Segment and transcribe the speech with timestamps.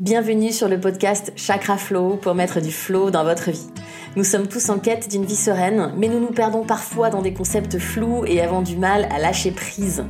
[0.00, 3.66] Bienvenue sur le podcast Chakra Flow pour mettre du flow dans votre vie.
[4.14, 7.34] Nous sommes tous en quête d'une vie sereine, mais nous nous perdons parfois dans des
[7.34, 10.04] concepts flous et avons du mal à lâcher prise.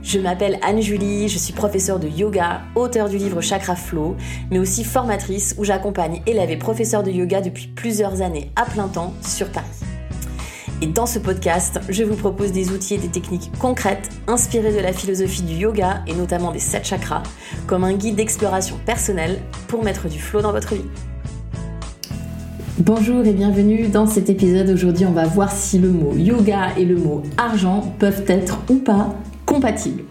[0.00, 4.16] Je m'appelle Anne-Julie, je suis professeure de yoga, auteure du livre Chakra Flow,
[4.52, 8.86] mais aussi formatrice où j'accompagne élèves et professeurs de yoga depuis plusieurs années à plein
[8.86, 9.81] temps sur Paris.
[10.82, 14.80] Et dans ce podcast, je vous propose des outils et des techniques concrètes inspirées de
[14.80, 17.22] la philosophie du yoga et notamment des sept chakras,
[17.68, 20.88] comme un guide d'exploration personnelle pour mettre du flow dans votre vie.
[22.80, 24.70] Bonjour et bienvenue dans cet épisode.
[24.70, 28.78] Aujourd'hui, on va voir si le mot yoga et le mot argent peuvent être ou
[28.78, 29.14] pas
[29.46, 30.02] compatibles.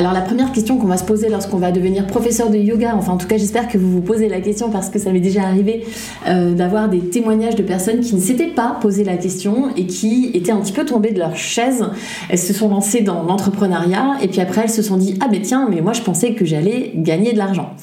[0.00, 3.12] Alors la première question qu'on va se poser lorsqu'on va devenir professeur de yoga, enfin
[3.12, 5.42] en tout cas j'espère que vous vous posez la question parce que ça m'est déjà
[5.42, 5.84] arrivé
[6.26, 10.30] euh, d'avoir des témoignages de personnes qui ne s'étaient pas posé la question et qui
[10.32, 11.84] étaient un petit peu tombées de leur chaise.
[12.30, 15.42] Elles se sont lancées dans l'entrepreneuriat et puis après elles se sont dit ah mais
[15.42, 17.74] tiens mais moi je pensais que j'allais gagner de l'argent.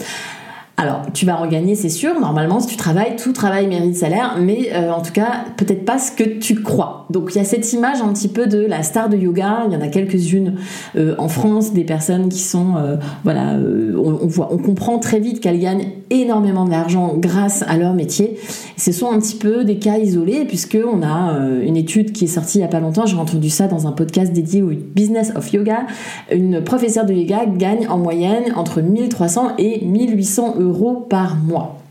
[0.80, 2.20] Alors, tu vas en gagner, c'est sûr.
[2.20, 5.98] Normalement, si tu travailles, tout travail mérite salaire, mais euh, en tout cas, peut-être pas
[5.98, 7.07] ce que tu crois.
[7.10, 9.63] Donc, il y a cette image un petit peu de la star de yoga.
[9.68, 10.54] Il y en a quelques-unes
[10.96, 13.55] euh, en France, des personnes qui sont, euh, voilà,
[13.98, 18.37] on comprend très vite qu'elles gagnent énormément d'argent grâce à leur métier.
[18.77, 22.27] Ce sont un petit peu des cas isolés, puisque on a une étude qui est
[22.27, 23.07] sortie il y a pas longtemps.
[23.07, 25.87] J'ai entendu ça dans un podcast dédié au business of yoga.
[26.32, 30.66] Une professeure de yoga gagne en moyenne entre 1300 et 1800 euros
[31.10, 31.82] par mois.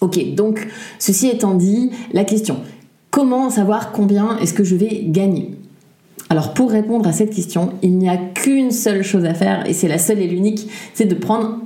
[0.00, 0.66] Ok, donc
[0.98, 2.56] ceci étant dit, la question,
[3.10, 5.56] comment savoir combien est-ce que je vais gagner?
[6.28, 9.72] Alors pour répondre à cette question, il n'y a qu'une seule chose à faire, et
[9.72, 11.58] c'est la seule et l'unique, c'est de prendre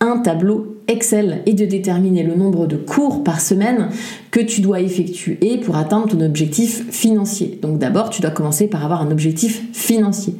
[0.00, 3.88] un tableau Excel et de déterminer le nombre de cours par semaine
[4.30, 7.58] que tu dois effectuer pour atteindre ton objectif financier.
[7.62, 10.34] Donc d'abord, tu dois commencer par avoir un objectif financier.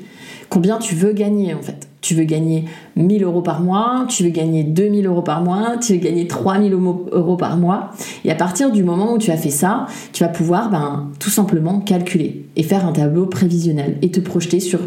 [0.50, 1.88] Combien tu veux gagner en fait?
[2.05, 2.66] Tu veux gagner
[2.97, 6.74] 1000 euros par mois, tu veux gagner 2000 euros par mois, tu veux gagner 3000
[6.74, 7.92] euros par mois.
[8.27, 11.30] Et à partir du moment où tu as fait ça, tu vas pouvoir ben, tout
[11.30, 14.80] simplement calculer et faire un tableau prévisionnel et te projeter sur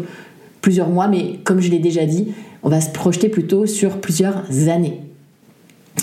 [0.60, 2.28] plusieurs mois, mais comme je l'ai déjà dit,
[2.62, 5.00] on va se projeter plutôt sur plusieurs années.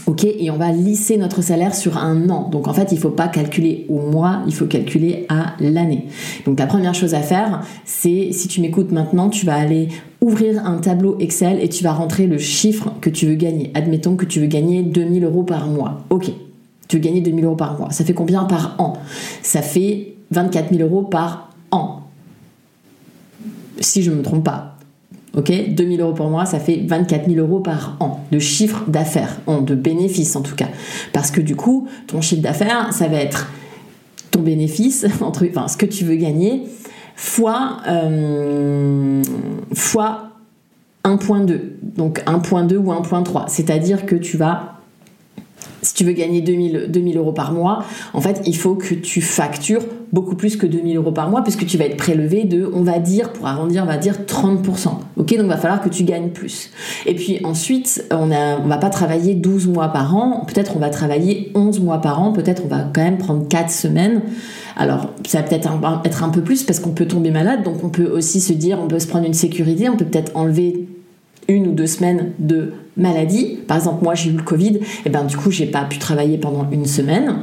[0.08, 2.50] Ok, et on va lisser notre salaire sur un an.
[2.50, 6.06] Donc en fait, il ne faut pas calculer au mois, il faut calculer à l'année.
[6.46, 9.88] Donc la première chose à faire, c'est si tu m'écoutes maintenant, tu vas aller
[10.22, 13.72] ouvrir un tableau Excel et tu vas rentrer le chiffre que tu veux gagner.
[13.74, 16.04] Admettons que tu veux gagner 2000 euros par mois.
[16.10, 16.32] Ok,
[16.88, 17.92] tu veux gagner 2000 euros par mois.
[17.92, 18.94] Ça fait combien par an?
[19.42, 22.02] Ça fait 24 000 euros par an.
[23.80, 24.75] Si je ne me trompe pas.
[25.36, 29.38] Ok 2000 euros par mois, ça fait 24 000 euros par an de chiffre d'affaires,
[29.48, 30.70] de bénéfices en tout cas.
[31.12, 33.52] Parce que du coup, ton chiffre d'affaires, ça va être
[34.32, 36.64] ton bénéfice, entre, enfin ce que tu veux gagner,
[37.16, 39.22] fois, euh,
[39.74, 40.30] fois
[41.04, 41.60] 1.2.
[41.82, 43.46] Donc 1.2 ou 1.3.
[43.48, 44.75] C'est-à-dire que tu vas
[45.96, 47.84] tu veux gagner 2000, 2000 euros par mois,
[48.14, 51.66] en fait, il faut que tu factures beaucoup plus que 2000 euros par mois, puisque
[51.66, 54.88] tu vas être prélevé de, on va dire, pour arrondir, on va dire 30%.
[55.16, 56.70] Ok, donc il va falloir que tu gagnes plus.
[57.06, 60.80] Et puis ensuite, on a, on va pas travailler 12 mois par an, peut-être on
[60.80, 64.22] va travailler 11 mois par an, peut-être on va quand même prendre 4 semaines.
[64.76, 65.70] Alors, ça va peut-être
[66.04, 68.80] être un peu plus parce qu'on peut tomber malade, donc on peut aussi se dire,
[68.84, 70.88] on peut se prendre une sécurité, on peut peut-être enlever
[71.48, 73.60] une ou deux semaines de maladie.
[73.68, 76.38] Par exemple, moi j'ai eu le Covid, et ben du coup j'ai pas pu travailler
[76.38, 77.36] pendant une semaine.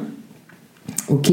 [1.08, 1.32] Ok,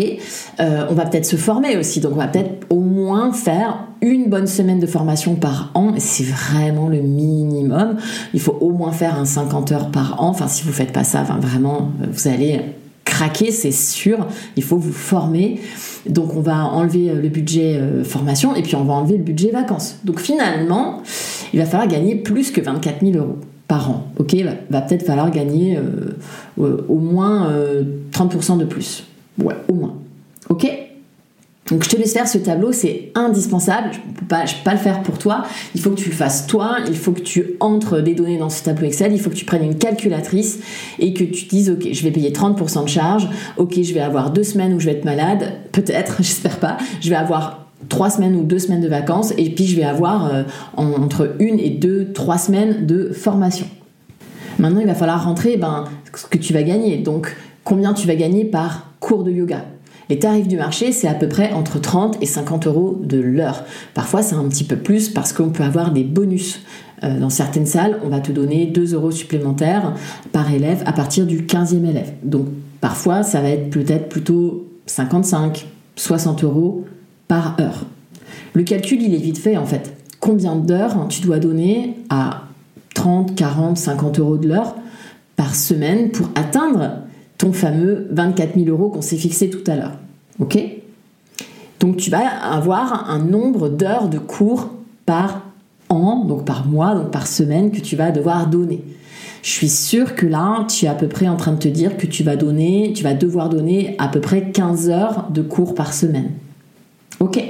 [0.59, 4.29] euh, on va peut-être se former aussi, donc on va peut-être au moins faire une
[4.29, 7.97] bonne semaine de formation par an, c'est vraiment le minimum.
[8.33, 10.29] Il faut au moins faire un 50 heures par an.
[10.29, 12.61] Enfin, si vous faites pas ça, enfin, vraiment, vous allez
[13.19, 14.27] craquer, c'est sûr.
[14.55, 15.59] Il faut vous former.
[16.07, 19.23] Donc on va enlever euh, le budget euh, formation et puis on va enlever le
[19.23, 19.97] budget vacances.
[20.05, 21.01] Donc finalement,
[21.53, 23.37] il va falloir gagner plus que 24 000 euros
[23.67, 24.07] par an.
[24.17, 24.35] Ok,
[24.69, 27.51] va, peut-être falloir gagner euh, au moins
[28.11, 29.03] 30% de plus.
[29.37, 29.93] Ouais, au moins.
[30.49, 30.67] Ok?
[31.71, 33.89] Donc je te laisse faire ce tableau, c'est indispensable.
[33.91, 35.43] Je ne peux, pas, le faire pour toi.
[35.75, 36.77] Il faut que tu le fasses toi.
[36.87, 39.13] Il faut que tu entres des données dans ce tableau Excel.
[39.13, 40.59] Il faut que tu prennes une calculatrice
[40.97, 43.29] et que tu te dises ok, je vais payer 30% de charge.
[43.57, 45.53] Ok, je vais avoir deux semaines où je vais être malade.
[45.71, 46.77] Peut-être, j'espère pas.
[47.01, 50.33] Je vais avoir trois semaines ou deux semaines de vacances et puis je vais avoir
[50.33, 50.43] euh,
[50.75, 53.67] entre une et deux, trois semaines de formation.
[54.57, 56.97] Maintenant, il va falloir rentrer ben, ce que tu vas gagner.
[56.97, 59.65] Donc, combien tu vas gagner par cours de yoga?
[60.09, 63.63] Les tarifs du marché, c'est à peu près entre 30 et 50 euros de l'heure.
[63.93, 66.61] Parfois, c'est un petit peu plus parce qu'on peut avoir des bonus.
[67.03, 69.93] Euh, dans certaines salles, on va te donner 2 euros supplémentaires
[70.31, 72.11] par élève à partir du 15e élève.
[72.23, 72.47] Donc,
[72.81, 76.85] parfois, ça va être peut-être plutôt 55, 60 euros
[77.27, 77.85] par heure.
[78.53, 79.95] Le calcul, il est vite fait en fait.
[80.19, 82.43] Combien d'heures tu dois donner à
[82.95, 84.75] 30, 40, 50 euros de l'heure
[85.35, 87.03] par semaine pour atteindre
[87.39, 89.93] ton fameux 24 000 euros qu'on s'est fixé tout à l'heure.
[90.39, 90.59] Ok?
[91.79, 94.69] Donc tu vas avoir un nombre d'heures de cours
[95.05, 95.43] par
[95.87, 98.83] an, donc par mois, donc par semaine que tu vas devoir donner.
[99.41, 101.95] Je suis sûre que là, tu es à peu près en train de te dire
[101.95, 105.73] que tu vas donner, tu vas devoir donner à peu près 15 heures de cours
[105.75, 106.31] par semaine.
[107.21, 107.41] Ok?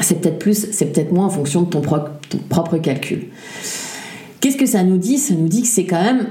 [0.00, 3.28] C'est peut-être plus, c'est peut-être moins en fonction de ton, ton propre calcul.
[4.40, 5.16] Qu'est-ce que ça nous dit?
[5.16, 6.26] Ça nous dit que c'est quand même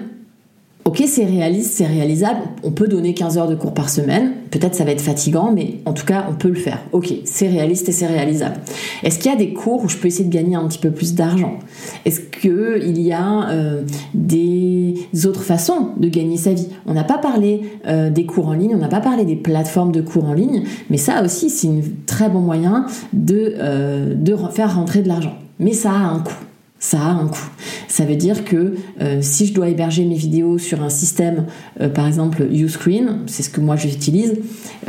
[0.85, 2.39] Ok, c'est réaliste, c'est réalisable.
[2.63, 4.31] On peut donner 15 heures de cours par semaine.
[4.49, 6.79] Peut-être ça va être fatigant, mais en tout cas, on peut le faire.
[6.93, 8.55] Ok, c'est réaliste et c'est réalisable.
[9.03, 10.89] Est-ce qu'il y a des cours où je peux essayer de gagner un petit peu
[10.89, 11.59] plus d'argent?
[12.05, 13.83] Est-ce qu'il y a euh,
[14.13, 14.95] des
[15.25, 16.69] autres façons de gagner sa vie?
[16.87, 19.91] On n'a pas parlé euh, des cours en ligne, on n'a pas parlé des plateformes
[19.91, 24.35] de cours en ligne, mais ça aussi, c'est un très bon moyen de, euh, de
[24.51, 25.37] faire rentrer de l'argent.
[25.59, 26.33] Mais ça a un coût
[26.79, 27.49] ça a un coût.
[27.87, 31.45] Ça veut dire que euh, si je dois héberger mes vidéos sur un système,
[31.81, 34.39] euh, par exemple Uscreen, c'est ce que moi j'utilise,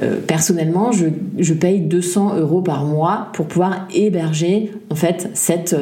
[0.02, 1.06] euh, personnellement, je,
[1.38, 5.75] je, paye 200 euros par mois pour pouvoir héberger en fait cette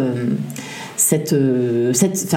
[0.99, 1.93] cette, euh,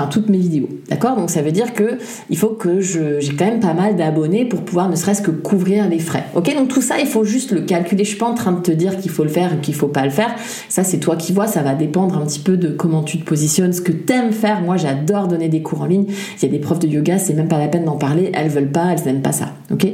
[0.10, 0.70] toutes mes vidéos.
[0.90, 1.16] D'accord?
[1.16, 1.98] Donc ça veut dire que
[2.30, 5.90] il faut que j'ai quand même pas mal d'abonnés pour pouvoir ne serait-ce que couvrir
[5.90, 6.26] les frais.
[6.36, 6.54] Ok?
[6.56, 8.04] Donc tout ça, il faut juste le calculer.
[8.04, 9.88] Je suis pas en train de te dire qu'il faut le faire et qu'il faut
[9.88, 10.34] pas le faire.
[10.70, 11.48] Ça, c'est toi qui vois.
[11.48, 14.62] Ça va dépendre un petit peu de comment tu te positionnes, ce que t'aimes faire.
[14.62, 16.06] Moi, j'adore donner des cours en ligne.
[16.38, 18.32] Il y a des profs de yoga, c'est même pas la peine d'en parler.
[18.34, 19.54] Elles veulent pas, elles n'aiment pas ça.
[19.72, 19.88] Ok?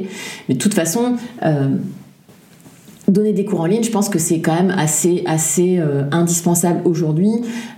[0.48, 1.16] Mais de toute façon.
[1.44, 1.68] Euh,
[3.08, 5.24] donner des cours en ligne, je pense que c'est quand même assez,
[5.78, 7.30] euh, indispensable aujourd'hui.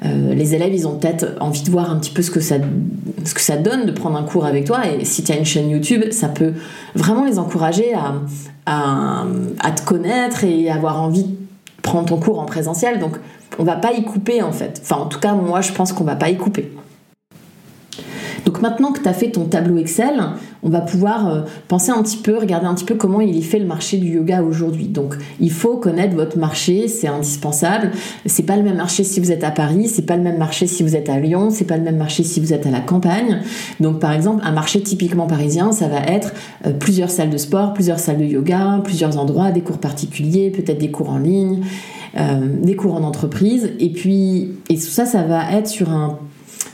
[0.05, 2.59] Euh, les élèves, ils ont peut-être envie de voir un petit peu ce que, ça,
[3.57, 4.81] donne de prendre un cours avec toi.
[4.87, 6.53] Et si tu as une chaîne YouTube, ça peut
[6.95, 7.95] vraiment les encourager
[8.67, 9.25] à,
[9.77, 11.37] te connaître et avoir envie de
[11.83, 12.99] prendre ton cours en présentiel.
[12.99, 13.17] Donc,
[13.59, 14.81] on va pas y couper en fait.
[14.83, 16.71] Enfin, en tout cas, moi, je pense qu'on va pas y couper.
[18.51, 20.21] Donc maintenant que tu as fait ton tableau Excel,
[20.65, 23.43] on va pouvoir euh, penser un petit peu, regarder un petit peu comment il est
[23.43, 24.89] fait le marché du yoga aujourd'hui.
[24.89, 27.93] Donc il faut connaître votre marché, c'est indispensable.
[28.27, 30.67] C'est pas le même marché si vous êtes à Paris, c'est pas le même marché
[30.67, 32.81] si vous êtes à Lyon, c'est pas le même marché si vous êtes à la
[32.81, 33.39] campagne.
[33.79, 36.33] Donc par exemple, un marché typiquement parisien, ça va être
[36.67, 40.79] euh, plusieurs salles de sport, plusieurs salles de yoga, plusieurs endroits, des cours particuliers, peut-être
[40.79, 41.61] des cours en ligne.
[42.19, 46.19] Euh, des cours en entreprise et puis et tout ça ça va être sur un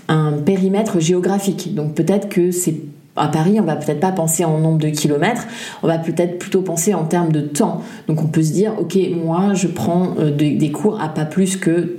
[0.09, 1.75] un périmètre géographique.
[1.75, 2.77] Donc peut-être que c'est
[3.17, 5.47] à Paris, on va peut-être pas penser en nombre de kilomètres,
[5.83, 7.83] on va peut-être plutôt penser en termes de temps.
[8.09, 11.57] Donc on peut se dire, ok, moi je prends euh, des, cours à pas plus
[11.57, 11.97] que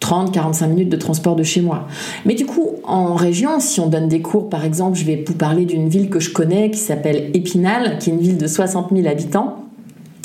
[0.00, 1.86] 30-45 minutes de transport de chez moi.
[2.24, 5.34] Mais du coup, en région, si on donne des cours, par exemple, je vais vous
[5.34, 8.90] parler d'une ville que je connais qui s'appelle Épinal, qui est une ville de 60
[8.94, 9.66] 000 habitants.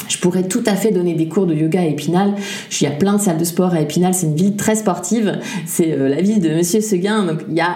[0.08, 2.34] Je pourrais tout à fait donner des cours de yoga à Épinal.
[2.80, 4.14] Il y a plein de salles de sport à Épinal.
[4.14, 5.40] C'est une ville très sportive.
[5.66, 7.26] C'est euh, la ville de Monsieur Seguin.
[7.26, 7.76] Donc il y a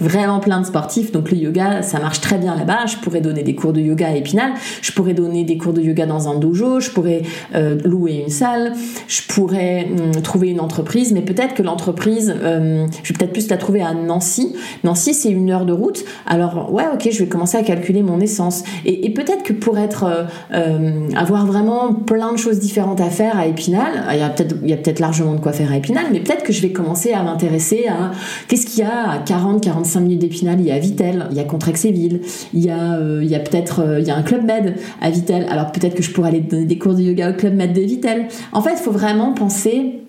[0.00, 2.86] vraiment plein de sportifs, donc le yoga, ça marche très bien là-bas.
[2.86, 5.82] Je pourrais donner des cours de yoga à Épinal, je pourrais donner des cours de
[5.82, 7.22] yoga dans un dojo, je pourrais
[7.54, 8.72] euh, louer une salle,
[9.06, 13.48] je pourrais hum, trouver une entreprise, mais peut-être que l'entreprise, euh, je vais peut-être plus
[13.48, 14.56] la trouver à Nancy.
[14.84, 16.04] Nancy, c'est une heure de route.
[16.26, 18.64] Alors ouais, ok, je vais commencer à calculer mon essence.
[18.84, 23.46] Et, peut-être que pour être, euh, avoir vraiment plein de choses différentes à faire à
[23.46, 26.06] Épinal, il y a peut-être, il y a peut-être largement de quoi faire à Épinal,
[26.10, 28.12] mais peut-être que je vais commencer à m'intéresser à
[28.48, 31.36] qu'est-ce qu'il y a à 40, 40 5 minutes d'Épinal, il y a Vitel, il
[31.36, 32.20] y a Contrexéville,
[32.52, 35.46] il y a, euh, peut-être euh, y a un club med à Vitel.
[35.50, 37.80] Alors peut-être que je pourrais aller donner des cours de yoga au club med de
[37.80, 38.26] Vitel.
[38.52, 40.00] En fait, il faut vraiment penser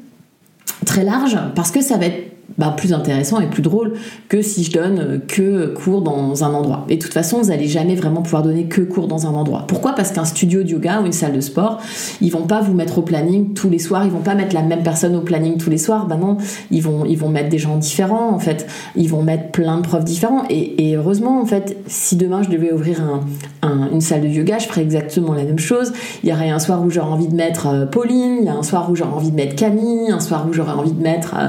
[0.85, 3.93] très large parce que ça va être bah, plus intéressant et plus drôle
[4.29, 6.85] que si je donne que cours dans un endroit.
[6.89, 9.65] Et de toute façon, vous n'allez jamais vraiment pouvoir donner que cours dans un endroit.
[9.67, 9.93] Pourquoi?
[9.93, 11.81] Parce qu'un studio de yoga ou une salle de sport,
[12.21, 14.61] ils vont pas vous mettre au planning tous les soirs, ils vont pas mettre la
[14.61, 16.05] même personne au planning tous les soirs.
[16.05, 16.37] Bah non,
[16.69, 18.67] ils vont, ils vont mettre des gens différents en fait.
[18.95, 20.43] Ils vont mettre plein de profs différents.
[20.49, 24.67] Et, heureusement, en fait, si demain je devais ouvrir un, une salle de yoga, je
[24.67, 25.93] ferais exactement la même chose.
[26.23, 28.53] Il y aurait un soir où j'aurais envie de mettre euh, Pauline, il y a
[28.53, 31.35] un soir où j'aurais envie de mettre Camille, un soir où j'aurais envie de mettre
[31.37, 31.47] euh,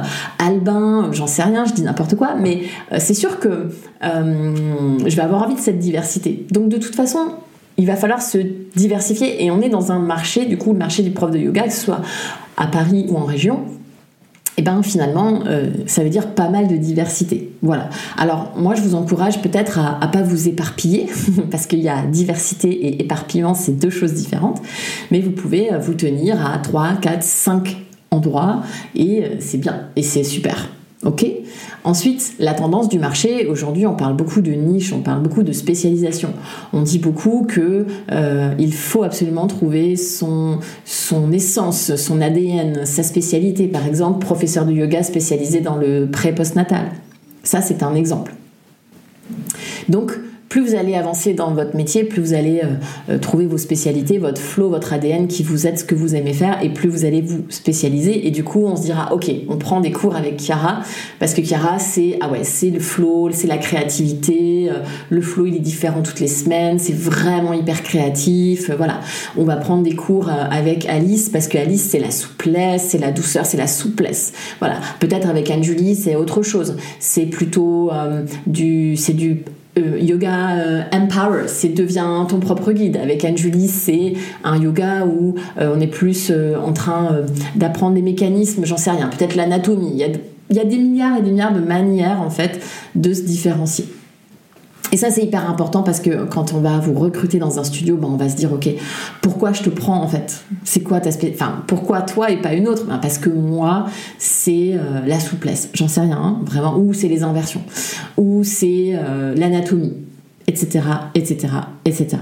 [1.12, 2.62] J'en sais rien, je dis n'importe quoi, mais
[2.92, 3.70] euh, c'est sûr que
[4.04, 6.46] euh, je vais avoir envie de cette diversité.
[6.50, 7.34] Donc de toute façon,
[7.76, 8.38] il va falloir se
[8.76, 11.64] diversifier et on est dans un marché, du coup le marché du prof de yoga,
[11.64, 12.02] que ce soit
[12.56, 13.60] à Paris ou en région,
[14.56, 17.50] et eh ben finalement, euh, ça veut dire pas mal de diversité.
[17.60, 17.90] Voilà.
[18.16, 21.08] Alors moi, je vous encourage peut-être à, à pas vous éparpiller,
[21.50, 24.62] parce qu'il y a diversité et éparpillement, c'est deux choses différentes.
[25.10, 27.76] Mais vous pouvez vous tenir à 3, 4, 5
[28.14, 28.62] endroits
[28.94, 30.68] et c'est bien et c'est super.
[31.04, 31.26] Ok?
[31.84, 35.52] Ensuite, la tendance du marché, aujourd'hui on parle beaucoup de niche, on parle beaucoup de
[35.52, 36.30] spécialisation.
[36.72, 43.02] On dit beaucoup que euh, il faut absolument trouver son, son essence, son ADN, sa
[43.02, 43.66] spécialité.
[43.66, 46.86] Par exemple, professeur de yoga spécialisé dans le pré-postnatal.
[47.42, 48.34] Ça, c'est un exemple.
[49.90, 50.12] Donc,
[50.54, 52.76] plus vous allez avancer dans votre métier, plus vous allez euh,
[53.08, 56.32] euh, trouver vos spécialités, votre flow, votre ADN qui vous aide ce que vous aimez
[56.32, 58.28] faire, et plus vous allez vous spécialiser.
[58.28, 60.82] Et du coup, on se dira, ok, on prend des cours avec Chiara,
[61.18, 64.68] parce que Chiara, c'est ah ouais, c'est le flow, c'est la créativité.
[64.70, 64.74] Euh,
[65.10, 68.70] le flow, il est différent toutes les semaines, c'est vraiment hyper créatif.
[68.76, 69.00] voilà,
[69.36, 73.10] on va prendre des cours avec Alice, parce que Alice, c'est la souplesse, c'est la
[73.10, 74.32] douceur, c'est la souplesse.
[74.60, 76.76] Voilà, peut-être avec Anne-Julie, c'est autre chose.
[77.00, 77.90] C'est plutôt
[78.46, 79.42] du, c'est du
[79.76, 82.96] euh, yoga euh, Empower, c'est deviens ton propre guide.
[82.96, 84.14] Avec Anne-Julie, c'est
[84.44, 87.22] un yoga où euh, on est plus en train
[87.56, 89.90] d'apprendre des mécanismes, j'en sais rien, peut-être l'anatomie.
[89.92, 90.08] Il y, a,
[90.50, 92.60] il y a des milliards et des milliards de manières en fait
[92.94, 93.86] de se différencier.
[94.94, 97.96] Et ça, c'est hyper important parce que quand on va vous recruter dans un studio,
[97.96, 98.68] ben, on va se dire, OK,
[99.22, 100.44] pourquoi je te prends en fait?
[100.62, 102.84] C'est quoi ta Enfin, pourquoi toi et pas une autre?
[102.84, 103.86] Ben, Parce que moi,
[104.18, 105.68] c'est euh, la souplesse.
[105.74, 106.78] J'en sais rien, hein, vraiment.
[106.78, 107.62] Ou c'est les inversions.
[108.16, 109.94] Ou c'est euh, l'anatomie,
[110.46, 110.84] etc.,
[111.16, 111.48] etc.,
[111.84, 112.18] etc.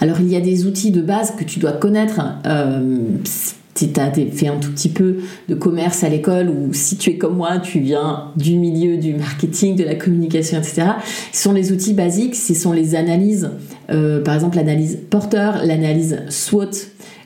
[0.00, 2.20] Alors, il y a des outils de base que tu dois connaître.
[2.46, 2.98] Euh,
[3.74, 7.10] si tu as fait un tout petit peu de commerce à l'école ou si tu
[7.10, 10.82] es comme moi, tu viens du milieu du marketing, de la communication, etc.,
[11.32, 13.50] ce sont les outils basiques, ce sont les analyses,
[13.90, 16.70] euh, par exemple l'analyse porteur, l'analyse SWOT,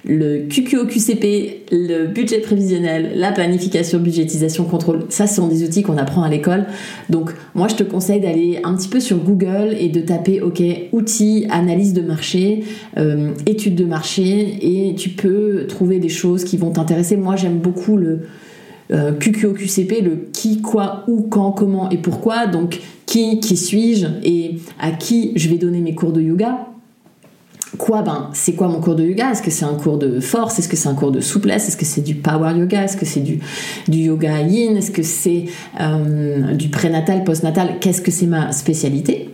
[0.07, 6.23] le QQO-QCP, le budget prévisionnel, la planification, budgétisation, contrôle, ça sont des outils qu'on apprend
[6.23, 6.67] à l'école.
[7.11, 10.63] Donc moi je te conseille d'aller un petit peu sur Google et de taper OK,
[10.93, 12.65] outils, analyse de marché,
[12.99, 17.17] euh, études de marché et tu peux trouver des choses qui vont t'intéresser.
[17.17, 18.21] Moi j'aime beaucoup le
[18.93, 22.47] euh, le qui, quoi, où, quand, comment et pourquoi.
[22.47, 26.69] Donc qui, qui suis-je et à qui je vais donner mes cours de yoga
[27.79, 29.33] quoi ben c'est quoi mon cours de yoga?
[29.33, 30.59] Est-ce que c'est un cours de force?
[30.59, 31.69] Est-ce que c'est un cours de souplesse?
[31.69, 32.85] Est-ce que c'est du power yoga?
[32.85, 33.41] Est-ce que c'est du,
[33.89, 34.77] yoga yin?
[34.77, 35.47] Est-ce que c'est
[35.81, 37.79] euh, du prénatal postnatal?
[37.81, 39.31] Qu'est-ce que c'est ma spécialité?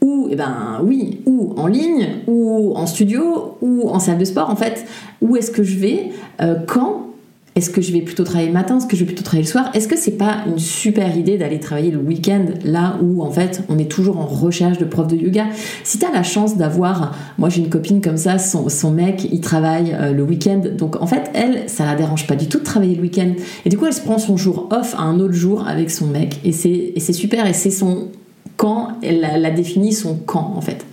[0.00, 4.50] Ou eh ben oui ou en ligne ou en studio ou en salle de sport
[4.50, 4.84] en fait.
[5.22, 6.10] Où est-ce que je vais
[6.42, 7.13] euh, quand
[7.56, 8.78] est-ce que je vais plutôt travailler le matin?
[8.78, 9.70] Est-ce que je vais plutôt travailler le soir?
[9.74, 13.62] Est-ce que c'est pas une super idée d'aller travailler le week-end là où en fait
[13.68, 15.46] on est toujours en recherche de prof de yoga?
[15.84, 19.40] Si tu as la chance d'avoir, moi j'ai une copine comme ça, son, mec il
[19.40, 22.64] travaille euh, le week-end, donc en fait elle ça la dérange pas du tout de
[22.64, 23.32] travailler le week-end.
[23.64, 26.06] Et du coup elle se prend son jour off à un autre jour avec son
[26.06, 26.40] mec.
[26.44, 27.46] Et c'est super.
[27.46, 28.08] Et c'est son
[28.56, 28.88] quand.
[29.02, 30.84] Elle a, défini son quand en fait.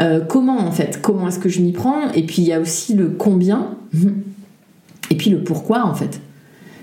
[0.00, 1.00] Euh, comment en fait?
[1.00, 2.10] Comment est-ce que je m'y prends?
[2.14, 3.70] Et puis il y a aussi le combien.
[5.10, 6.20] Et puis le pourquoi en fait.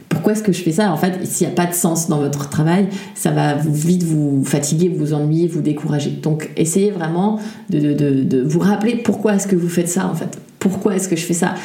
[0.10, 0.92] Pourquoi est-ce que je fais ça?
[0.92, 4.44] En fait, s'il n'y a pas de sens dans votre travail, ça va vite vous
[4.46, 6.12] fatiguer, vous ennuyer, vous décourager.
[6.12, 7.40] Donc essayez vraiment
[7.70, 10.38] de, de, de, vous rappeler pourquoi est-ce que vous faites ça en fait.
[10.60, 11.56] Pourquoi est-ce que je fais ça?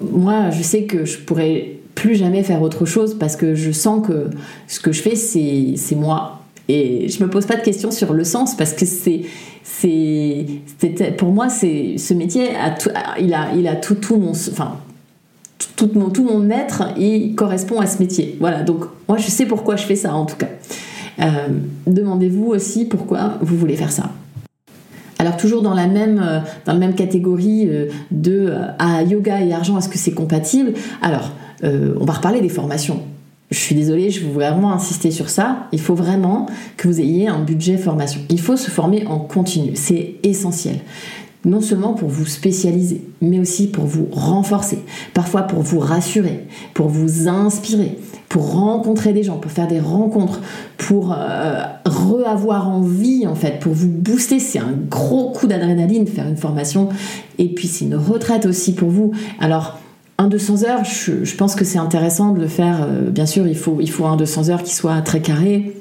[0.00, 4.06] Moi, je sais que je pourrais plus jamais faire autre chose parce que je sens
[4.06, 4.30] que
[4.68, 6.42] ce que je fais, c'est moi.
[6.68, 9.22] Et je me pose pas de questions sur le sens parce que c'est
[11.16, 14.76] pour moi ce métier a tout, il a il a tout tout mon enfin
[15.76, 18.36] tout mon, tout mon être il correspond à ce métier.
[18.40, 20.48] Voilà, donc moi je sais pourquoi je fais ça en tout cas.
[21.20, 21.48] Euh,
[21.86, 24.10] demandez-vous aussi pourquoi vous voulez faire ça.
[25.18, 29.98] Alors toujours dans la même, euh, catégorie euh, de à yoga et argent, est-ce que
[29.98, 30.72] c'est compatible?
[31.02, 33.00] Alors, on va reparler des formations.
[33.50, 35.68] Je suis désolée, je veux vraiment insister sur ça.
[35.72, 38.20] Il faut vraiment que vous ayez un budget formation.
[38.28, 40.76] Il faut se former en continu, c'est essentiel
[41.46, 44.80] non seulement pour vous spécialiser, mais aussi pour vous renforcer,
[45.14, 47.98] parfois pour vous rassurer, pour vous inspirer,
[48.28, 50.40] pour rencontrer des gens, pour faire des rencontres,
[50.76, 54.40] pour euh, re-avoir envie en fait, pour vous booster.
[54.40, 56.88] C'est un gros coup d'adrénaline faire une formation
[57.38, 59.12] et puis c'est une retraite aussi pour vous.
[59.40, 59.78] Alors
[60.18, 62.82] un 200 heures, je, pense que c'est intéressant de le faire.
[62.82, 65.76] Euh, bien sûr, il faut, il faut un 200 heures qui soit très carré.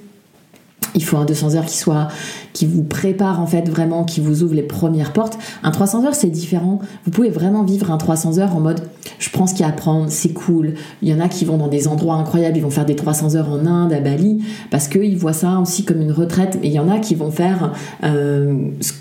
[0.96, 2.08] Il faut un 200 heures qui soit
[2.54, 5.38] qui vous prépare en fait vraiment, qui vous ouvre les premières portes.
[5.62, 6.80] Un 300 heures, c'est différent.
[7.04, 8.82] Vous pouvez vraiment vivre un 300 heures en mode
[9.20, 10.74] je prends ce qu'il y a à prendre, c'est cool.
[11.02, 13.36] Il y en a qui vont dans des endroits incroyables, ils vont faire des 300
[13.36, 16.60] heures en Inde, à Bali, parce qu'ils voient ça aussi comme une retraite.
[16.64, 17.74] Et il y en a qui vont faire
[18.04, 18.56] euh,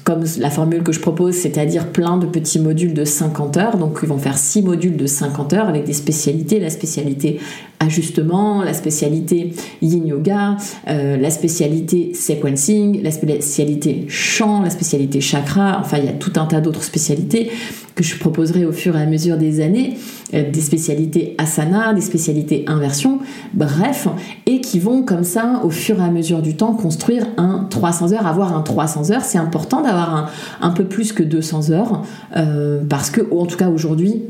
[0.05, 3.77] comme la formule que je propose, c'est-à-dire plein de petits modules de 50 heures.
[3.77, 6.61] Donc ils vont faire 6 modules de 50 heures avec des spécialités.
[6.61, 7.41] La spécialité
[7.85, 10.57] ajustement, la spécialité yin yoga,
[10.89, 16.33] euh, la spécialité sequencing, la spécialité chant, la spécialité chakra, enfin il y a tout
[16.37, 17.51] un tas d'autres spécialités
[17.95, 19.97] que je proposerai au fur et à mesure des années,
[20.35, 23.21] euh, des spécialités asana, des spécialités inversion,
[23.53, 24.09] bref,
[24.47, 28.13] et qui vont comme ça au fur et à mesure du temps construire un 300
[28.13, 28.27] heures.
[28.27, 30.29] Avoir un 300 heures, c'est important d'avoir un,
[30.61, 32.03] un, peu plus que 200 heures,
[32.37, 34.23] euh, parce que, en tout cas aujourd'hui,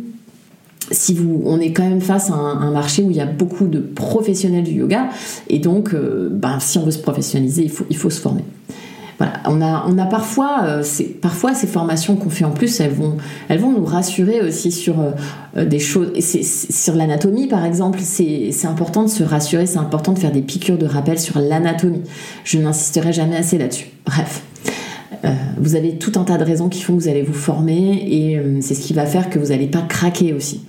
[0.95, 3.67] si vous, on est quand même face à un, marché où il y a beaucoup
[3.67, 5.09] de professionnels du yoga,
[5.49, 8.45] et donc, ben, si on veut se professionnaliser, il faut, il faut se former.
[9.19, 10.81] Voilà, on a, on a parfois,
[11.23, 13.17] parfois ces formations qu'on fait en plus, elles vont,
[13.49, 14.97] elles vont nous rassurer aussi sur
[15.57, 16.11] des choses.
[16.19, 20.79] Sur l'anatomie, par exemple, c'est important de se rassurer, c'est important de faire des piqûres
[20.79, 22.03] de rappel sur l'anatomie.
[22.43, 23.91] Je n'insisterai jamais assez là-dessus.
[24.05, 24.43] Bref.
[25.25, 28.05] Euh, vous avez tout un tas de raisons qui font que vous allez vous former
[28.07, 30.63] et euh, c'est ce qui va faire que vous n'allez pas craquer aussi.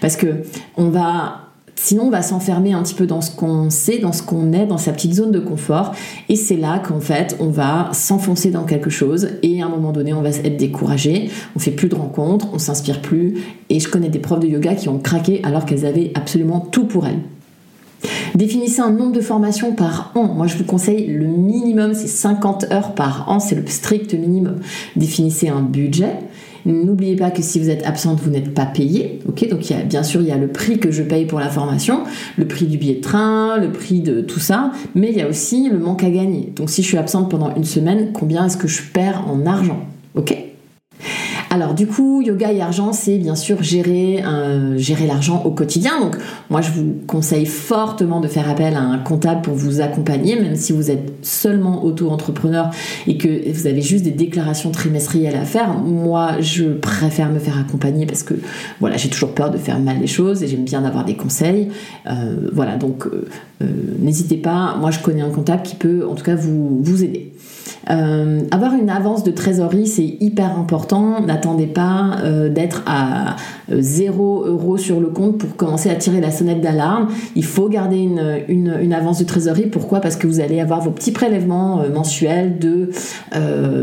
[0.00, 0.42] Parce que
[0.76, 1.50] on va
[1.82, 4.66] Sinon, on va s'enfermer un petit peu dans ce qu'on sait, dans ce qu'on est,
[4.66, 5.94] dans sa petite zone de confort.
[6.28, 9.30] Et c'est là qu'en fait, on va s'enfoncer dans quelque chose.
[9.42, 11.30] Et à un moment donné, on va être découragé.
[11.56, 13.38] On fait plus de rencontres, on s'inspire plus.
[13.70, 16.84] Et je connais des profs de yoga qui ont craqué alors qu'elles avaient absolument tout
[16.84, 17.20] pour elles.
[18.34, 20.24] Définissez un nombre de formations par an.
[20.24, 24.60] Moi, je vous conseille le minimum, c'est 50 heures par an, c'est le strict minimum.
[24.96, 26.12] Définissez un budget.
[26.66, 29.20] N'oubliez pas que si vous êtes absente, vous n'êtes pas payé.
[29.24, 29.44] Donc
[29.88, 32.04] bien sûr il y a le prix que je paye pour la formation,
[32.36, 35.28] le prix du billet de train, le prix de tout ça, mais il y a
[35.28, 36.52] aussi le manque à gagner.
[36.56, 39.86] Donc si je suis absente pendant une semaine, combien est-ce que je perds en argent?
[40.14, 40.36] Ok?
[41.52, 46.00] Alors du coup, yoga et argent, c'est bien sûr gérer, euh, gérer l'argent au quotidien.
[46.00, 46.16] Donc
[46.48, 50.54] moi, je vous conseille fortement de faire appel à un comptable pour vous accompagner, même
[50.54, 52.70] si vous êtes seulement auto-entrepreneur
[53.08, 55.74] et que vous avez juste des déclarations trimestrielles à faire.
[55.74, 58.34] Moi, je préfère me faire accompagner parce que
[58.78, 61.70] voilà, j'ai toujours peur de faire mal les choses et j'aime bien avoir des conseils.
[62.06, 63.26] Euh, voilà, donc euh,
[63.98, 64.76] n'hésitez pas.
[64.78, 67.32] Moi, je connais un comptable qui peut en tout cas vous, aider.
[67.88, 71.20] Avoir une avance de trésorerie, c'est hyper important.
[71.40, 73.36] N'attendez pas euh, d'être à
[73.70, 77.08] 0 euh, euros sur le compte pour commencer à tirer la sonnette d'alarme.
[77.34, 79.68] Il faut garder une, une, avance de trésorerie.
[79.68, 80.00] Pourquoi?
[80.00, 82.90] Parce que vous allez avoir vos petits prélèvements mensuels de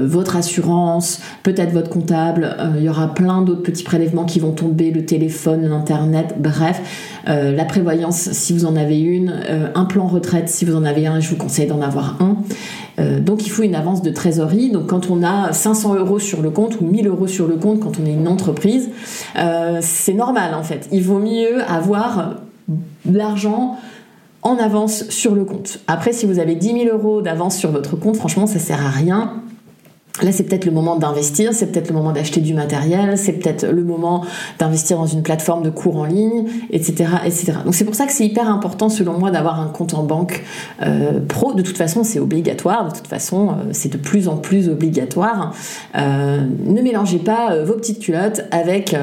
[0.05, 2.55] votre assurance, peut-être votre comptable.
[2.77, 7.16] il y aura plein d'autres petits prélèvements qui vont tomber, le téléphone, l'internet, bref.
[7.27, 9.33] La prévoyance si vous en avez une,
[9.75, 12.37] un plan retraite si vous en avez un, je vous conseille d'en avoir un.
[12.99, 14.71] Euh, donc il faut une avance de trésorerie.
[14.71, 17.79] Donc quand on a 500 euros sur le compte ou 1000 euros sur le compte
[17.79, 18.89] quand on est une entreprise,
[19.37, 20.87] euh, c'est normal en fait.
[20.91, 22.35] Il vaut mieux avoir
[23.09, 23.77] l'argent
[24.41, 25.79] en avance sur le compte.
[25.87, 28.89] Après, si vous avez 10 000 euros d'avance sur votre compte, franchement, ça sert à
[28.89, 29.41] rien.
[30.23, 33.67] Là, c'est peut-être le moment d'investir, c'est peut-être le moment d'acheter du matériel, c'est peut-être
[33.67, 34.23] le moment
[34.57, 37.53] d'investir dans une plateforme de cours en ligne, etc., etc.
[37.63, 40.43] Donc c'est pour ça que c'est hyper important, selon moi, d'avoir un compte en banque
[40.81, 41.53] euh, pro.
[41.53, 42.89] De toute façon, c'est obligatoire.
[42.89, 45.53] De toute façon, euh, c'est de plus en plus obligatoire.
[45.95, 48.95] Euh, ne mélangez pas vos petites culottes avec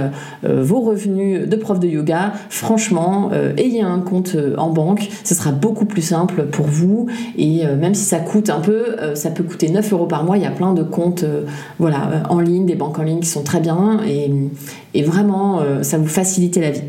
[0.42, 2.32] vos revenus de prof de yoga.
[2.48, 5.08] Franchement, ayez un compte en banque.
[5.24, 7.06] Ce sera beaucoup plus simple pour vous.
[7.36, 10.36] Et même si ça coûte un peu, ça peut coûter 9 euros par mois.
[10.36, 11.44] Il y a plein de comptes euh,
[11.78, 15.82] voilà, euh, en ligne, des banques en ligne qui sont très bien et, vraiment euh,
[15.82, 16.82] ça vous facilite la vie.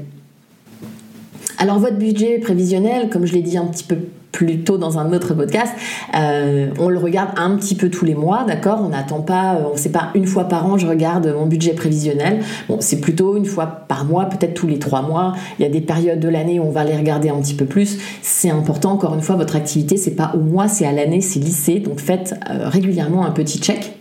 [1.58, 3.98] Alors votre budget prévisionnel, comme je l'ai dit un petit peu
[4.32, 5.72] plus tôt dans un autre podcast,
[6.14, 8.82] on le regarde un petit peu tous les mois, d'accord?
[8.84, 12.42] On n'attend pas, on sait pas une fois par an, je regarde mon budget prévisionnel.
[12.68, 15.34] Bon, c'est plutôt une fois par mois, peut-être tous les trois mois.
[15.58, 17.66] Il y a des périodes de l'année où on va les regarder un petit peu
[17.66, 17.98] plus.
[18.22, 21.40] C'est important, encore une fois, votre activité, c'est pas au mois, c'est à l'année, c'est
[21.40, 21.80] lycée.
[21.80, 23.94] Donc faites régulièrement un petit check.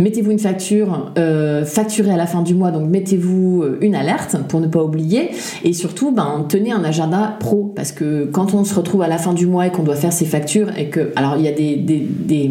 [0.00, 4.36] Mettez-vous une facture, euh, facturez à la fin du mois, donc mettez-vous euh, une alerte
[4.48, 5.30] pour ne pas oublier.
[5.62, 9.18] Et surtout, ben, tenez un agenda pro, parce que quand on se retrouve à la
[9.18, 11.52] fin du mois et qu'on doit faire ses factures, et que, alors il y a
[11.52, 12.50] des, des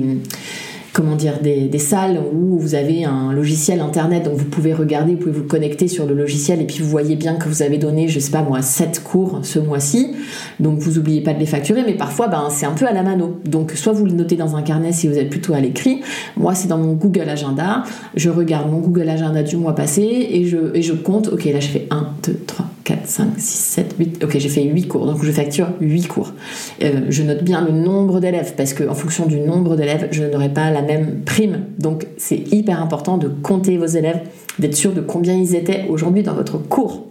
[0.94, 5.20] comment dire, des, salles où vous avez un logiciel internet, donc vous pouvez regarder, vous
[5.20, 8.08] pouvez vous connecter sur le logiciel et puis vous voyez bien que vous avez donné,
[8.08, 10.16] je sais pas moi, 7 cours ce mois-ci,
[10.60, 13.04] donc vous n'oubliez pas de les facturer, mais parfois ben, c'est un peu à la
[13.04, 13.40] mano.
[13.46, 16.02] Donc soit vous le notez dans un carnet si vous êtes plutôt à l'écrit,
[16.36, 17.84] moi c'est dans mon Google Agenda,
[18.16, 21.60] je regarde mon Google Agenda du mois passé et je, et je compte, ok là
[21.60, 25.06] je fais 1, 2, 3, 4, 5, 6, 7, 8, ok j'ai fait 8 cours,
[25.06, 26.34] donc je facture 8 cours.
[26.82, 30.50] Euh, je note bien le nombre d'élèves parce qu'en fonction du nombre d'élèves, je n'aurai
[30.50, 31.66] pas la même prime.
[31.78, 34.22] Donc c'est hyper important de compter vos élèves,
[34.58, 37.09] d'être sûr de combien ils étaient aujourd'hui dans votre cours.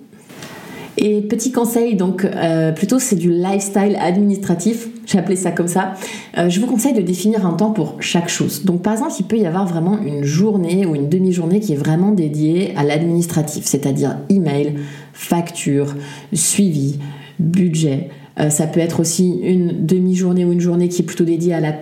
[1.00, 5.94] Et petit conseil, donc euh, plutôt c'est du lifestyle administratif, j'ai appelé ça comme ça.
[6.36, 8.64] Euh, je vous conseille de définir un temps pour chaque chose.
[8.64, 11.76] Donc par exemple, il peut y avoir vraiment une journée ou une demi-journée qui est
[11.76, 14.74] vraiment dédiée à l'administratif, c'est-à-dire email,
[15.12, 15.94] facture,
[16.32, 16.98] suivi,
[17.38, 18.08] budget.
[18.40, 21.60] Euh, ça peut être aussi une demi-journée ou une journée qui est plutôt dédiée à
[21.60, 21.74] la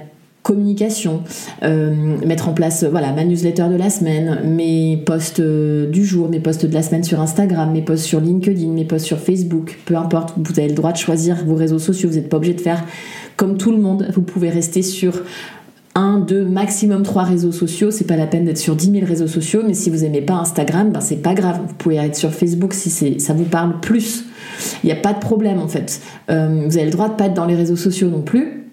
[0.47, 1.25] communication,
[1.65, 1.93] euh,
[2.25, 6.39] mettre en place voilà ma newsletter de la semaine, mes posts euh, du jour, mes
[6.39, 9.97] posts de la semaine sur Instagram, mes posts sur LinkedIn, mes posts sur Facebook, peu
[9.97, 12.61] importe, vous avez le droit de choisir vos réseaux sociaux, vous n'êtes pas obligé de
[12.61, 12.85] faire
[13.37, 15.15] comme tout le monde, vous pouvez rester sur
[15.97, 17.91] un, deux, maximum trois réseaux sociaux.
[17.91, 20.35] C'est pas la peine d'être sur 10 000 réseaux sociaux, mais si vous aimez pas
[20.35, 21.59] Instagram, ben c'est pas grave.
[21.67, 24.25] Vous pouvez être sur Facebook si ça vous parle plus.
[24.85, 26.01] Il n'y a pas de problème en fait.
[26.31, 28.66] Euh, vous avez le droit de pas être dans les réseaux sociaux non plus.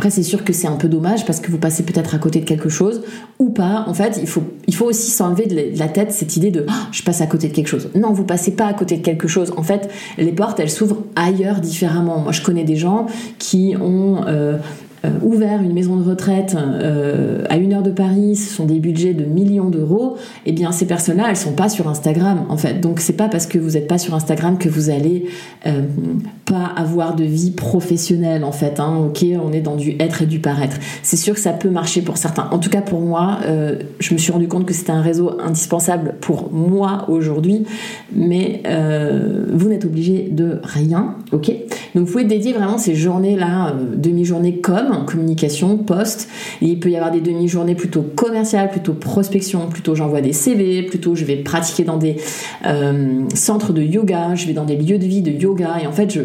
[0.00, 2.40] Après, c'est sûr que c'est un peu dommage parce que vous passez peut-être à côté
[2.40, 3.02] de quelque chose
[3.38, 3.84] ou pas.
[3.86, 7.20] En fait, il faut, aussi s'enlever de la tête cette idée de ah, je passe
[7.20, 7.90] à côté de quelque chose.
[7.94, 9.52] Non, vous passez pas à côté de quelque chose.
[9.58, 12.18] En fait, les portes, elles s'ouvrent ailleurs différemment.
[12.18, 13.08] Moi, je connais des gens
[13.38, 14.56] qui ont euh,
[15.22, 19.14] ouvert une maison de retraite euh, à une heure de Paris, ce sont des budgets
[19.14, 22.80] de millions d'euros, eh bien ces personnes-là, elles sont pas sur Instagram en fait.
[22.80, 25.26] Donc c'est pas parce que vous n'êtes pas sur Instagram que vous allez
[25.66, 25.82] euh,
[26.44, 28.80] pas avoir de vie professionnelle en fait.
[28.80, 28.98] Hein.
[29.06, 30.76] Ok, on est dans du être et du paraître.
[31.02, 32.48] C'est sûr que ça peut marcher pour certains.
[32.50, 33.38] En tout cas pour moi,
[33.98, 37.64] je me suis rendu compte que c'était un réseau indispensable pour moi aujourd'hui,
[38.14, 38.62] mais
[39.52, 41.16] vous n'êtes obligé de rien.
[41.32, 41.50] Ok,
[41.94, 46.28] donc vous pouvez dédier vraiment ces journées-là, demi-journée comme communication, poste.
[46.60, 51.14] il peut y avoir des demi-journées plutôt commerciales, plutôt prospection, plutôt j'envoie des CV, plutôt
[51.14, 52.16] je vais pratiquer dans des
[52.66, 55.76] euh, centres de yoga, je vais dans des lieux de vie de yoga.
[55.82, 56.22] Et en fait je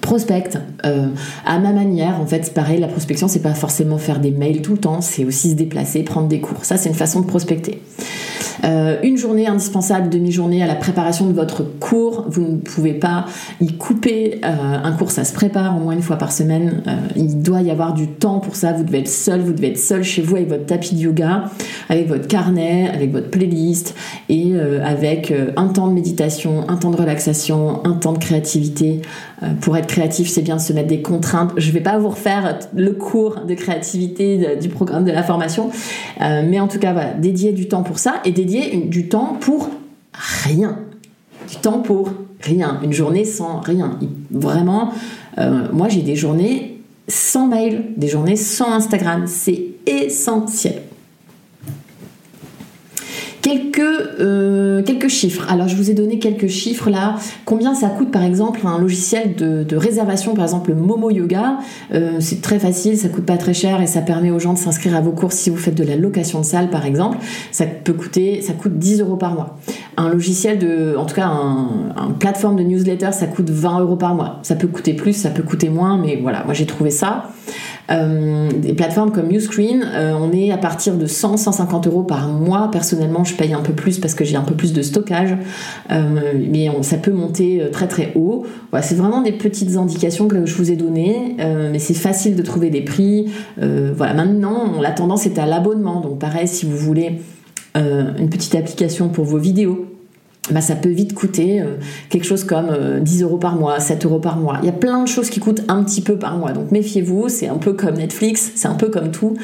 [0.00, 1.08] prospecte euh,
[1.44, 2.20] à ma manière.
[2.20, 5.24] En fait pareil la prospection c'est pas forcément faire des mails tout le temps c'est
[5.24, 6.64] aussi se déplacer prendre des cours.
[6.64, 7.80] Ça c'est une façon de prospecter
[8.64, 12.24] euh, une journée indispensable, demi-journée à la préparation de votre cours.
[12.28, 13.26] Vous ne pouvez pas
[13.60, 14.40] y couper.
[14.44, 14.48] Euh,
[14.82, 16.82] un cours, ça se prépare au moins une fois par semaine.
[16.86, 18.72] Euh, il doit y avoir du temps pour ça.
[18.72, 21.44] Vous devez être seul, vous devez être seul chez vous avec votre tapis de yoga,
[21.88, 23.94] avec votre carnet, avec votre playlist
[24.28, 29.02] et avec un temps de méditation, un temps de relaxation, un temps de créativité.
[29.60, 31.52] pour être créatif, c'est bien de se mettre des contraintes.
[31.56, 35.70] Je ne vais pas vous refaire le cours de créativité du programme de la formation,
[36.20, 39.70] mais en tout cas, voilà, dédier du temps pour ça et dédier du temps pour
[40.44, 40.78] rien.
[41.48, 42.12] Du temps pour
[42.42, 42.78] rien.
[42.84, 43.98] Une journée sans rien.
[44.30, 44.92] Vraiment,
[45.38, 49.24] euh, moi j'ai des journées sans mail, des journées sans Instagram.
[49.26, 50.82] C'est essentiel
[53.48, 53.80] quelques,
[54.20, 55.46] euh, quelques chiffres.
[55.50, 57.16] Alors, je vous ai donné quelques chiffres là.
[57.44, 61.58] Combien ça coûte, par exemple, un logiciel de, réservation, par exemple, Momo Yoga?
[61.94, 64.58] Euh, C'est très facile, ça coûte pas très cher et ça permet aux gens de
[64.58, 67.18] s'inscrire à vos cours si vous faites de la location de salle, par exemple.
[67.52, 69.58] Ça peut coûter, ça coûte 10 euros par mois.
[69.96, 73.96] Un logiciel de, en tout cas, un, un plateforme de newsletter, ça coûte 20 euros
[73.96, 74.40] par mois.
[74.42, 77.30] Ça peut coûter plus, ça peut coûter moins, mais voilà, moi j'ai trouvé ça.
[77.90, 82.70] Euh, des plateformes comme Uscreen, euh, on est à partir de 100-150 euros par mois.
[82.70, 85.36] Personnellement, je paye un peu plus parce que j'ai un peu plus de stockage,
[85.90, 88.46] euh, mais ça peut monter très très haut.
[88.70, 92.42] Voilà, c'est vraiment des petites indications que je vous ai données, mais c'est facile de
[92.42, 93.30] trouver des prix.
[93.56, 96.00] voilà, maintenant, la tendance est à l'abonnement.
[96.00, 97.20] Donc pareil, si vous voulez
[97.74, 99.87] une petite application pour vos vidéos,
[100.50, 101.76] bah, ça peut vite coûter euh,
[102.08, 104.58] quelque chose comme 10 euh, euros par mois, 7 euros par mois.
[104.62, 106.52] Il y a plein de choses qui coûtent un petit peu par mois.
[106.52, 109.34] Donc méfiez-vous, c'est un peu comme Netflix, c'est un peu comme tout.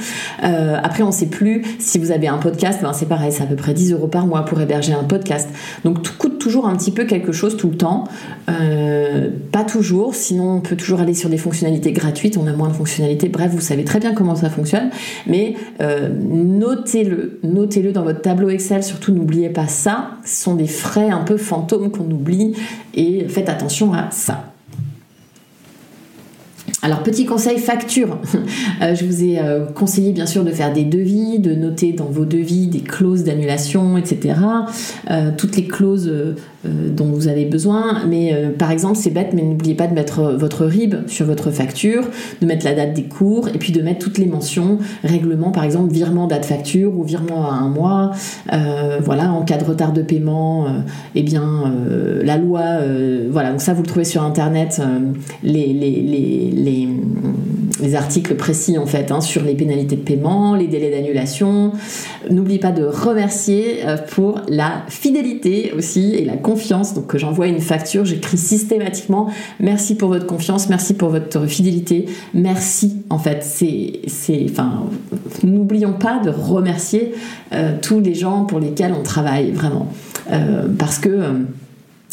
[0.42, 3.42] Euh, après, on ne sait plus si vous avez un podcast, ben, c'est pareil, c'est
[3.42, 5.48] à peu près 10 euros par mois pour héberger un podcast.
[5.84, 8.04] Donc tout coûte toujours un petit peu quelque chose tout le temps.
[9.52, 12.74] pas toujours, sinon on peut toujours aller sur des fonctionnalités gratuites, on a moins de
[12.74, 13.28] fonctionnalités.
[13.28, 14.90] Bref, vous savez très bien comment ça fonctionne.
[15.26, 18.82] Mais notez-le, notez-le dans votre tableau Excel.
[18.82, 20.10] Surtout, n'oubliez pas ça.
[20.24, 22.54] Ce sont des frais un peu fantôme qu'on oublie
[22.94, 24.53] et faites attention à ça.
[26.84, 28.18] Alors petit conseil facture,
[28.82, 32.04] euh, je vous ai euh, conseillé bien sûr de faire des devis, de noter dans
[32.04, 34.34] vos devis des clauses d'annulation, etc.
[35.10, 36.12] Euh, toutes les clauses
[36.64, 38.00] dont vous avez besoin.
[38.08, 42.04] Mais par exemple, c'est bête, mais n'oubliez pas de mettre votre RIB sur votre facture,
[42.40, 45.64] de mettre la date des cours et puis de mettre toutes les mentions, règlement par
[45.64, 48.12] exemple, virement date facture ou virement à un mois.
[49.04, 50.66] voilà, en cas de retard de paiement,
[51.14, 51.74] eh bien
[52.22, 52.62] la loi,
[53.30, 54.80] voilà, donc ça vous le trouvez sur internet,
[55.42, 55.64] les,
[57.94, 61.72] articles précis en fait hein, sur les pénalités de paiement, les délais d'annulation.
[62.30, 67.60] N'oubliez pas de remercier pour la fidélité aussi et la confiance donc que j'envoie une
[67.60, 69.28] facture, j'écris systématiquement
[69.60, 73.42] merci pour votre confiance, merci pour votre fidélité, merci en fait.
[73.42, 74.84] C'est, enfin,
[75.42, 77.12] n'oublions pas de remercier
[77.52, 79.92] euh, tous les gens pour lesquels on travaille vraiment,
[80.30, 81.32] euh, parce que euh,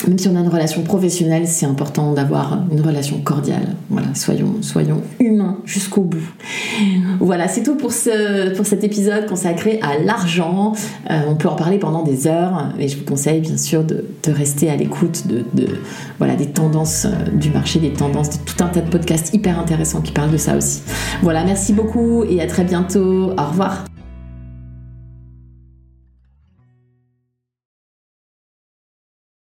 [0.07, 3.75] même si on a une relation professionnelle, c'est important d'avoir une relation cordiale.
[3.89, 6.23] Voilà, soyons, soyons humains jusqu'au bout.
[7.19, 10.73] Voilà, c'est tout pour, ce, pour cet épisode consacré à l'argent.
[11.09, 14.05] Euh, on peut en parler pendant des heures, mais je vous conseille bien sûr de,
[14.23, 15.67] de rester à l'écoute de, de,
[16.17, 19.59] voilà, des tendances euh, du marché, des tendances, de tout un tas de podcasts hyper
[19.59, 20.81] intéressants qui parlent de ça aussi.
[21.21, 23.31] Voilà, merci beaucoup et à très bientôt.
[23.37, 23.90] Au revoir.